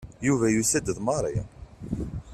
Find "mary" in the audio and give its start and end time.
1.07-1.35